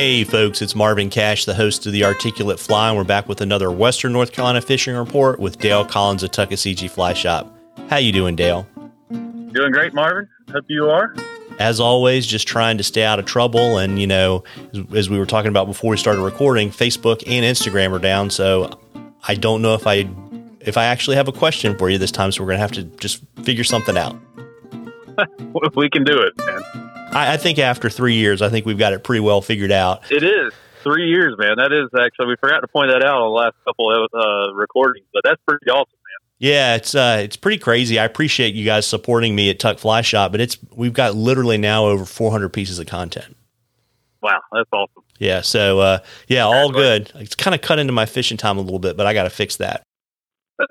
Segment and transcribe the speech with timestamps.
[0.00, 3.42] Hey, folks, it's Marvin Cash, the host of the Articulate Fly, and we're back with
[3.42, 7.54] another Western North Carolina fishing report with Dale Collins of Tuckaseegee Fly Shop.
[7.90, 8.66] How you doing, Dale?
[9.10, 10.26] Doing great, Marvin.
[10.50, 11.14] Hope you are.
[11.58, 13.76] As always, just trying to stay out of trouble.
[13.76, 14.42] And, you know,
[14.72, 18.30] as, as we were talking about before we started recording, Facebook and Instagram are down.
[18.30, 18.80] So
[19.28, 20.08] I don't know if I
[20.60, 22.32] if I actually have a question for you this time.
[22.32, 24.16] So we're going to have to just figure something out.
[25.76, 26.79] we can do it, man.
[27.12, 30.10] I, I think after three years, I think we've got it pretty well figured out.
[30.10, 31.56] It is three years, man.
[31.56, 34.54] That is actually we forgot to point that out on the last couple of uh,
[34.54, 36.28] recordings, but that's pretty awesome, man.
[36.38, 37.98] Yeah, it's uh, it's pretty crazy.
[37.98, 41.58] I appreciate you guys supporting me at Tuck Fly Shop, but it's we've got literally
[41.58, 43.36] now over 400 pieces of content.
[44.22, 45.02] Wow, that's awesome.
[45.18, 45.98] Yeah, so uh,
[46.28, 47.12] yeah, all good.
[47.16, 49.30] It's kind of cut into my fishing time a little bit, but I got to
[49.30, 49.82] fix that.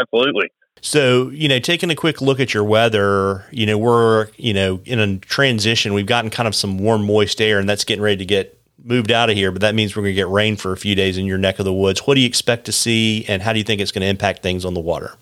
[0.00, 0.50] Absolutely.
[0.80, 4.80] So, you know, taking a quick look at your weather, you know, we're, you know,
[4.84, 5.94] in a transition.
[5.94, 9.10] We've gotten kind of some warm, moist air, and that's getting ready to get moved
[9.10, 9.50] out of here.
[9.50, 11.58] But that means we're going to get rain for a few days in your neck
[11.58, 12.00] of the woods.
[12.00, 14.42] What do you expect to see, and how do you think it's going to impact
[14.42, 15.14] things on the water?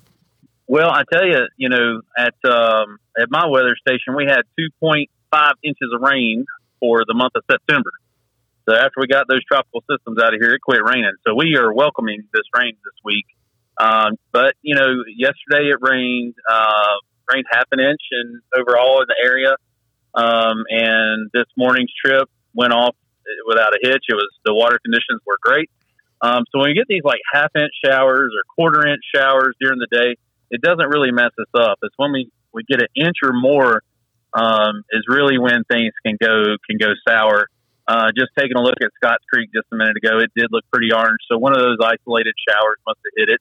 [0.67, 5.53] Well, I tell you, you know, at um, at my weather station, we had 2.5
[5.63, 6.45] inches of rain
[6.81, 7.91] for the month of September.
[8.69, 11.13] So after we got those tropical systems out of here, it quit raining.
[11.27, 13.27] So we are welcoming this rain this week.
[13.81, 16.97] Um, but you know, yesterday it rained, uh,
[17.33, 19.55] rained half an inch and overall in the area.
[20.15, 22.95] Um, and this morning's trip went off
[23.47, 24.05] without a hitch.
[24.09, 25.71] It was the water conditions were great.
[26.21, 29.79] Um, so when you get these like half inch showers or quarter inch showers during
[29.79, 30.17] the day,
[30.51, 31.79] it doesn't really mess us up.
[31.83, 33.83] It's when we, we get an inch or more,
[34.35, 37.49] um, is really when things can go, can go sour.
[37.89, 40.65] Uh, just taking a look at Scotts Creek just a minute ago, it did look
[40.73, 41.19] pretty orange.
[41.31, 43.41] So one of those isolated showers must have hit it.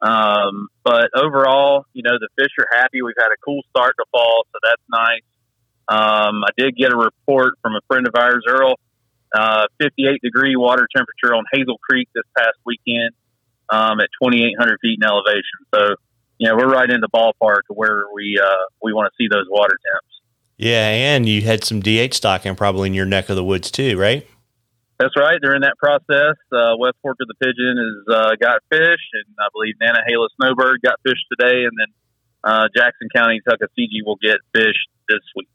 [0.00, 3.02] Um, but overall, you know, the fish are happy.
[3.02, 5.22] We've had a cool start to fall, so that's nice.
[5.88, 8.74] Um, I did get a report from a friend of ours, Earl,
[9.34, 13.10] uh, 58 degree water temperature on Hazel Creek this past weekend
[13.70, 15.42] um, at 2,800 feet in elevation.
[15.74, 15.94] So,
[16.38, 19.28] you know, we're right in the ballpark of where we uh, we want to see
[19.30, 20.06] those water temps.
[20.56, 23.96] Yeah, and you had some DH stocking probably in your neck of the woods too,
[23.98, 24.26] right?
[24.98, 25.38] That's right.
[25.40, 29.46] During that process, uh, West Fork of the Pigeon has uh, got fish, and I
[29.52, 31.86] believe Nantahala Snowbird got fish today, and then
[32.42, 34.76] uh, Jackson County Tuckasegee will get fish
[35.08, 35.48] this week.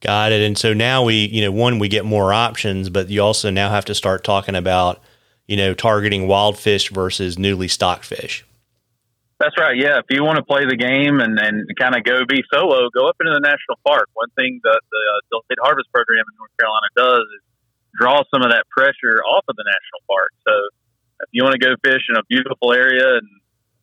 [0.00, 0.42] Got it.
[0.42, 3.70] And so now we, you know, one, we get more options, but you also now
[3.70, 5.02] have to start talking about,
[5.46, 8.44] you know, targeting wild fish versus newly stocked fish.
[9.38, 9.76] That's right.
[9.76, 9.98] Yeah.
[9.98, 13.08] If you want to play the game and, and kind of go be solo, go
[13.08, 14.08] up into the national park.
[14.14, 17.26] One thing that the uh, Harvest Program in North Carolina does
[17.96, 20.32] draw some of that pressure off of the national park.
[20.46, 20.52] So
[21.20, 23.28] if you want to go fish in a beautiful area and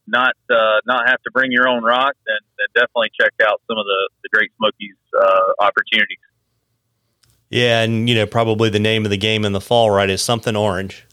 [0.07, 3.77] not uh, not have to bring your own rock, then, then definitely check out some
[3.77, 6.17] of the, the Great Smokies uh, opportunities.
[7.49, 10.21] Yeah, and you know probably the name of the game in the fall, right, is
[10.21, 11.05] something orange.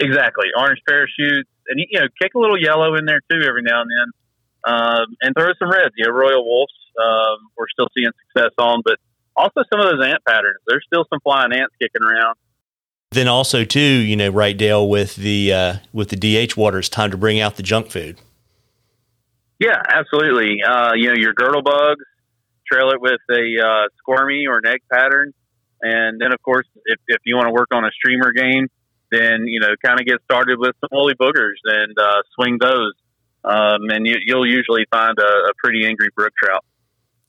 [0.00, 3.82] Exactly, orange parachutes, and you know kick a little yellow in there too every now
[3.82, 5.94] and then, um, and throw some reds.
[5.96, 8.98] You know, Royal Wulffs um, we're still seeing success on, but
[9.36, 10.58] also some of those ant patterns.
[10.66, 12.36] There's still some flying ants kicking around.
[13.12, 16.88] Then also too, you know, right, Dale, with the uh, with the DH water, it's
[16.88, 18.18] time to bring out the junk food.
[19.58, 20.62] Yeah, absolutely.
[20.62, 22.04] Uh, you know, your girdle bugs,
[22.66, 25.34] trail it with a uh, squirmy or an egg pattern,
[25.82, 28.68] and then of course, if, if you want to work on a streamer game,
[29.10, 32.94] then you know, kind of get started with some woolly boogers and uh, swing those,
[33.44, 36.64] um, and you, will usually find a, a pretty angry brook trout.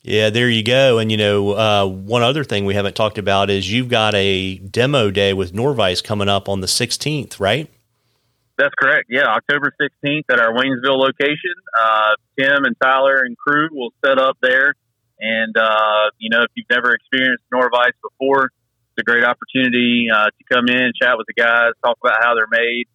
[0.03, 0.99] Yeah, there you go.
[0.99, 4.55] And you know, uh, one other thing we haven't talked about is you've got a
[4.57, 7.69] demo day with Norvise coming up on the 16th, right?
[8.57, 9.07] That's correct.
[9.09, 11.55] Yeah, October 16th at our Waynesville location.
[11.77, 14.75] Uh, Tim and Tyler and crew will set up there.
[15.19, 20.25] And, uh, you know, if you've never experienced Norvise before, it's a great opportunity uh,
[20.25, 22.85] to come in, chat with the guys, talk about how they're made,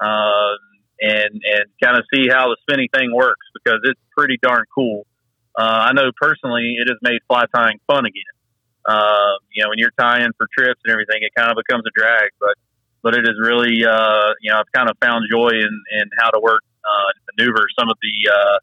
[0.00, 0.58] um,
[1.00, 5.06] and, and kind of see how the spinning thing works because it's pretty darn cool.
[5.58, 8.34] Uh, I know personally it has made fly tying fun again.
[8.86, 11.90] Uh, you know, when you're tying for trips and everything, it kind of becomes a
[11.98, 12.54] drag, but
[13.02, 16.30] but it is really uh, you know I've kind of found joy in in how
[16.30, 18.58] to work uh, maneuver some of the uh,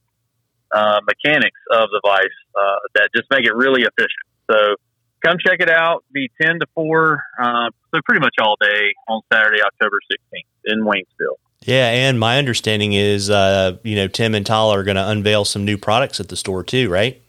[0.78, 4.28] uh, mechanics of the vice uh, that just make it really efficient.
[4.50, 4.76] So
[5.20, 6.06] come check it out.
[6.14, 10.80] Be ten to four, uh, so pretty much all day on Saturday, October sixteenth in
[10.80, 11.44] Waynesville.
[11.66, 15.46] Yeah, and my understanding is, uh, you know, Tim and Tyler are going to unveil
[15.46, 17.22] some new products at the store too, right?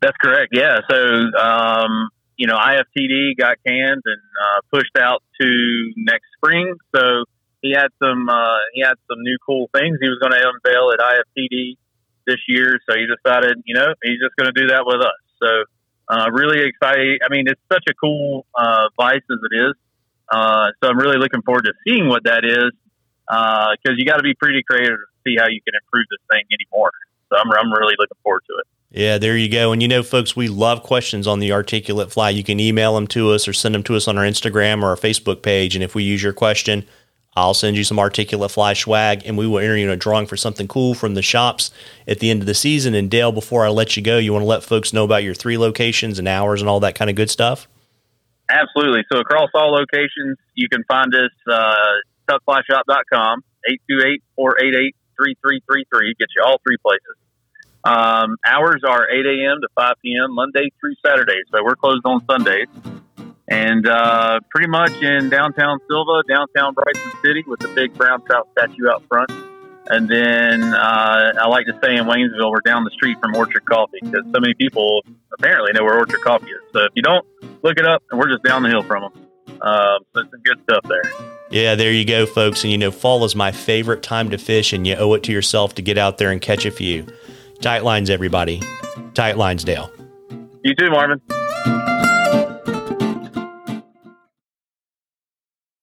[0.00, 0.52] That's correct.
[0.52, 0.80] Yeah.
[0.90, 6.74] So, um, you know, IFTD got canned and uh, pushed out to next spring.
[6.94, 7.24] So
[7.62, 10.92] he had some uh, he had some new cool things he was going to unveil
[10.92, 11.76] at IFTD
[12.26, 12.78] this year.
[12.88, 15.20] So he decided, you know, he's just going to do that with us.
[15.42, 15.64] So
[16.08, 17.22] Uh, really excited.
[17.24, 19.74] I mean, it's such a cool uh, vice as it is.
[20.30, 22.72] Uh, so I'm really looking forward to seeing what that is
[23.28, 26.44] because you got to be pretty creative to see how you can improve this thing
[26.52, 26.92] anymore.
[27.30, 28.66] So I'm, I'm really looking forward to it.
[28.90, 29.72] Yeah, there you go.
[29.72, 32.28] And you know, folks, we love questions on the articulate fly.
[32.28, 34.88] You can email them to us or send them to us on our Instagram or
[34.88, 35.74] our Facebook page.
[35.74, 36.86] And if we use your question,
[37.34, 40.26] I'll send you some articulate fly swag and we will enter you in a drawing
[40.26, 41.70] for something cool from the shops
[42.06, 42.94] at the end of the season.
[42.94, 45.34] And Dale, before I let you go, you want to let folks know about your
[45.34, 47.68] three locations and hours and all that kind of good stuff?
[48.50, 49.04] Absolutely.
[49.10, 51.74] So across all locations, you can find us uh,
[52.28, 53.42] tuckflyshop.com,
[54.38, 56.18] 828-488-3333.
[56.18, 57.16] Get you all three places.
[57.84, 59.60] Um, hours are 8 a.m.
[59.60, 60.34] to 5 p.m.
[60.34, 61.40] Monday through Saturday.
[61.52, 62.68] So we're closed on Sundays.
[63.48, 68.48] And uh, pretty much in downtown Sylva, downtown Bryson City with the big brown trout
[68.52, 69.30] statue out front.
[69.88, 72.50] And then uh, I like to say in Waynesville.
[72.50, 75.02] We're down the street from Orchard Coffee because so many people
[75.36, 76.62] apparently know where Orchard Coffee is.
[76.72, 77.26] So if you don't,
[77.62, 79.60] look it up, and we're just down the hill from them.
[79.60, 81.31] Um, so some good stuff there.
[81.52, 82.62] Yeah, there you go, folks.
[82.64, 85.32] And you know, fall is my favorite time to fish, and you owe it to
[85.32, 87.06] yourself to get out there and catch a few.
[87.60, 88.62] Tight lines, everybody.
[89.12, 89.92] Tight lines, Dale.
[90.64, 91.20] You too, Marvin.